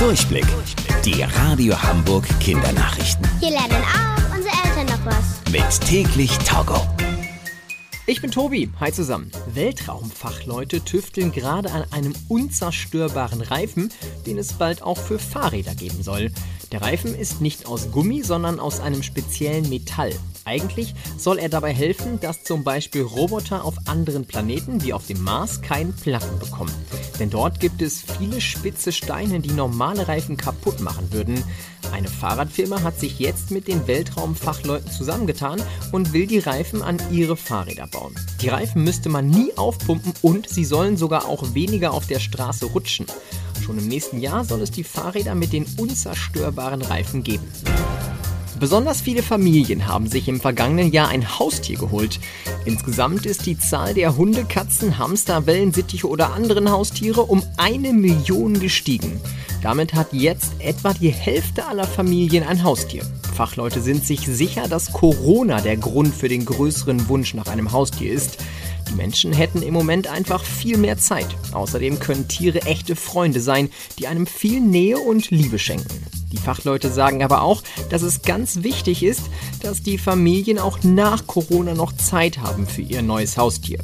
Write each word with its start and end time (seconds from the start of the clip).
Durchblick. 0.00 0.46
Die 1.04 1.22
Radio 1.22 1.74
Hamburg 1.82 2.26
Kindernachrichten. 2.40 3.28
Hier 3.38 3.50
lernen 3.50 3.84
auch 3.84 4.34
unsere 4.34 4.54
Eltern 4.64 4.86
noch 4.86 5.04
was. 5.04 5.52
Mit 5.52 5.86
täglich 5.86 6.38
Togo. 6.38 6.80
Ich 8.06 8.22
bin 8.22 8.30
Tobi. 8.30 8.70
Hi 8.80 8.90
zusammen. 8.92 9.30
Weltraumfachleute 9.52 10.82
tüfteln 10.82 11.32
gerade 11.32 11.70
an 11.72 11.84
einem 11.90 12.14
unzerstörbaren 12.28 13.42
Reifen, 13.42 13.92
den 14.24 14.38
es 14.38 14.54
bald 14.54 14.80
auch 14.80 14.96
für 14.96 15.18
Fahrräder 15.18 15.74
geben 15.74 16.02
soll. 16.02 16.32
Der 16.72 16.80
Reifen 16.80 17.14
ist 17.14 17.42
nicht 17.42 17.66
aus 17.66 17.90
Gummi, 17.90 18.22
sondern 18.22 18.58
aus 18.58 18.80
einem 18.80 19.02
speziellen 19.02 19.68
Metall. 19.68 20.14
Eigentlich 20.44 20.94
soll 21.16 21.38
er 21.38 21.48
dabei 21.48 21.72
helfen, 21.72 22.18
dass 22.20 22.44
zum 22.44 22.64
Beispiel 22.64 23.02
Roboter 23.02 23.64
auf 23.64 23.76
anderen 23.86 24.24
Planeten 24.26 24.82
wie 24.82 24.92
auf 24.92 25.06
dem 25.06 25.22
Mars 25.22 25.62
keinen 25.62 25.94
Platten 25.94 26.38
bekommen. 26.38 26.72
Denn 27.18 27.30
dort 27.30 27.60
gibt 27.60 27.82
es 27.82 28.02
viele 28.18 28.40
spitze 28.40 28.92
Steine, 28.92 29.40
die 29.40 29.52
normale 29.52 30.08
Reifen 30.08 30.36
kaputt 30.36 30.80
machen 30.80 31.12
würden. 31.12 31.44
Eine 31.92 32.08
Fahrradfirma 32.08 32.82
hat 32.82 32.98
sich 32.98 33.18
jetzt 33.18 33.50
mit 33.50 33.68
den 33.68 33.86
Weltraumfachleuten 33.86 34.90
zusammengetan 34.90 35.60
und 35.92 36.12
will 36.12 36.26
die 36.26 36.38
Reifen 36.38 36.82
an 36.82 36.98
ihre 37.10 37.36
Fahrräder 37.36 37.86
bauen. 37.88 38.14
Die 38.40 38.48
Reifen 38.48 38.84
müsste 38.84 39.08
man 39.08 39.28
nie 39.28 39.52
aufpumpen 39.56 40.14
und 40.22 40.48
sie 40.48 40.64
sollen 40.64 40.96
sogar 40.96 41.28
auch 41.28 41.54
weniger 41.54 41.92
auf 41.92 42.06
der 42.06 42.20
Straße 42.20 42.66
rutschen. 42.66 43.06
Schon 43.64 43.78
im 43.78 43.88
nächsten 43.88 44.20
Jahr 44.20 44.44
soll 44.44 44.62
es 44.62 44.70
die 44.70 44.84
Fahrräder 44.84 45.34
mit 45.34 45.52
den 45.52 45.66
unzerstörbaren 45.76 46.82
Reifen 46.82 47.22
geben. 47.22 47.46
Besonders 48.58 49.00
viele 49.00 49.22
Familien 49.22 49.86
haben 49.86 50.06
sich 50.08 50.28
im 50.28 50.40
vergangenen 50.40 50.92
Jahr 50.92 51.08
ein 51.08 51.38
Haustier 51.38 51.78
geholt. 51.78 52.18
Insgesamt 52.64 53.24
ist 53.24 53.46
die 53.46 53.58
Zahl 53.58 53.94
der 53.94 54.16
Hunde, 54.16 54.44
Katzen, 54.44 54.98
Hamster, 54.98 55.46
Wellensittiche 55.46 56.08
oder 56.08 56.32
anderen 56.32 56.70
Haustiere 56.70 57.22
um 57.22 57.42
eine 57.56 57.92
Million 57.92 58.58
gestiegen. 58.58 59.20
Damit 59.62 59.94
hat 59.94 60.12
jetzt 60.12 60.52
etwa 60.58 60.92
die 60.92 61.10
Hälfte 61.10 61.66
aller 61.66 61.86
Familien 61.86 62.44
ein 62.44 62.64
Haustier. 62.64 63.04
Fachleute 63.34 63.80
sind 63.80 64.04
sich 64.04 64.26
sicher, 64.26 64.68
dass 64.68 64.92
Corona 64.92 65.60
der 65.60 65.76
Grund 65.76 66.14
für 66.14 66.28
den 66.28 66.44
größeren 66.44 67.08
Wunsch 67.08 67.34
nach 67.34 67.46
einem 67.46 67.72
Haustier 67.72 68.12
ist. 68.12 68.38
Die 68.90 68.94
Menschen 68.94 69.32
hätten 69.32 69.62
im 69.62 69.72
Moment 69.72 70.08
einfach 70.08 70.44
viel 70.44 70.76
mehr 70.76 70.98
Zeit. 70.98 71.28
Außerdem 71.52 72.00
können 72.00 72.28
Tiere 72.28 72.62
echte 72.62 72.96
Freunde 72.96 73.40
sein, 73.40 73.70
die 73.98 74.06
einem 74.06 74.26
viel 74.26 74.60
Nähe 74.60 74.98
und 74.98 75.30
Liebe 75.30 75.58
schenken. 75.58 76.19
Die 76.32 76.38
Fachleute 76.38 76.90
sagen 76.90 77.22
aber 77.22 77.42
auch, 77.42 77.62
dass 77.90 78.02
es 78.02 78.22
ganz 78.22 78.62
wichtig 78.62 79.02
ist, 79.02 79.22
dass 79.62 79.82
die 79.82 79.98
Familien 79.98 80.58
auch 80.58 80.78
nach 80.82 81.26
Corona 81.26 81.74
noch 81.74 81.92
Zeit 81.92 82.38
haben 82.38 82.66
für 82.66 82.82
ihr 82.82 83.02
neues 83.02 83.36
Haustier. 83.36 83.78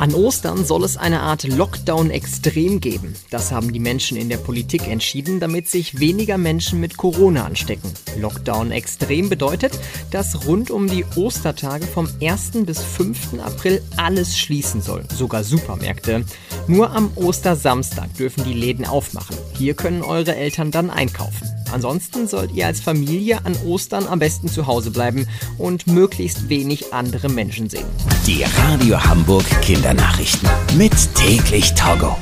An 0.00 0.14
Ostern 0.14 0.64
soll 0.64 0.84
es 0.84 0.96
eine 0.96 1.20
Art 1.20 1.44
Lockdown 1.44 2.10
extrem 2.10 2.80
geben. 2.80 3.14
Das 3.28 3.52
haben 3.52 3.70
die 3.70 3.78
Menschen 3.78 4.16
in 4.16 4.30
der 4.30 4.38
Politik 4.38 4.88
entschieden, 4.88 5.40
damit 5.40 5.68
sich 5.68 6.00
weniger 6.00 6.38
Menschen 6.38 6.80
mit 6.80 6.96
Corona 6.96 7.44
anstecken. 7.44 7.92
Lockdown 8.18 8.70
extrem 8.70 9.28
bedeutet, 9.28 9.78
dass 10.10 10.46
rund 10.46 10.70
um 10.70 10.88
die 10.88 11.04
Ostertage 11.16 11.86
vom 11.86 12.08
1. 12.22 12.52
bis 12.64 12.80
5. 12.82 13.40
April 13.44 13.82
alles 13.98 14.38
schließen 14.38 14.80
soll, 14.80 15.04
sogar 15.14 15.44
Supermärkte. 15.44 16.24
Nur 16.66 16.92
am 16.92 17.10
Ostersamstag 17.16 18.14
dürfen 18.14 18.44
die 18.44 18.54
Läden 18.54 18.86
aufmachen. 18.86 19.36
Hier 19.52 19.74
können 19.74 20.00
eure 20.00 20.34
Eltern 20.34 20.70
dann 20.70 20.88
einkaufen. 20.88 21.49
Ansonsten 21.72 22.26
sollt 22.26 22.52
ihr 22.52 22.66
als 22.66 22.80
Familie 22.80 23.44
an 23.44 23.56
Ostern 23.66 24.06
am 24.06 24.18
besten 24.18 24.48
zu 24.48 24.66
Hause 24.66 24.90
bleiben 24.90 25.26
und 25.58 25.86
möglichst 25.86 26.48
wenig 26.48 26.92
andere 26.92 27.28
Menschen 27.28 27.68
sehen. 27.68 27.86
Die 28.26 28.44
Radio 28.44 29.02
Hamburg 29.02 29.44
Kindernachrichten. 29.62 30.48
Mit 30.76 30.92
täglich 31.14 31.74
Togo. 31.74 32.16